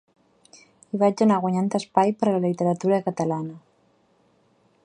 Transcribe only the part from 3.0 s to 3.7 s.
catalana.